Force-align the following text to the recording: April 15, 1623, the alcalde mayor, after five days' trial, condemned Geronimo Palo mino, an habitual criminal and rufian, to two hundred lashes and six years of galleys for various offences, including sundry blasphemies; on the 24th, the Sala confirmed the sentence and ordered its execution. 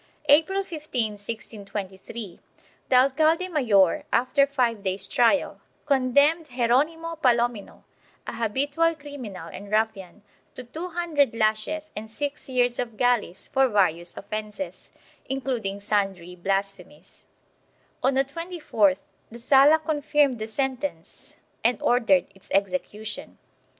April 0.29 0.63
15, 0.63 1.11
1623, 1.11 2.39
the 2.89 2.95
alcalde 2.95 3.47
mayor, 3.49 4.03
after 4.11 4.47
five 4.47 4.81
days' 4.83 5.05
trial, 5.07 5.61
condemned 5.85 6.49
Geronimo 6.49 7.15
Palo 7.17 7.47
mino, 7.47 7.83
an 8.25 8.33
habitual 8.33 8.95
criminal 8.95 9.47
and 9.53 9.71
rufian, 9.71 10.23
to 10.55 10.63
two 10.63 10.87
hundred 10.87 11.35
lashes 11.35 11.91
and 11.95 12.09
six 12.09 12.49
years 12.49 12.79
of 12.79 12.97
galleys 12.97 13.47
for 13.53 13.67
various 13.67 14.17
offences, 14.17 14.89
including 15.29 15.79
sundry 15.79 16.35
blasphemies; 16.35 17.25
on 18.01 18.15
the 18.15 18.25
24th, 18.25 19.01
the 19.29 19.37
Sala 19.37 19.77
confirmed 19.77 20.39
the 20.39 20.47
sentence 20.47 21.37
and 21.63 21.79
ordered 21.79 22.25
its 22.33 22.49
execution. 22.49 23.37